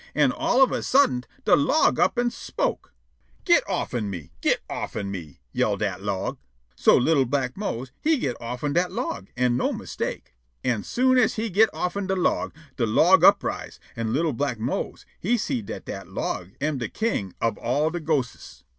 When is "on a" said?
0.63-0.81